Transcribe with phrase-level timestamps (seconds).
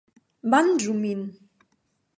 [0.53, 1.23] Manĝu Min.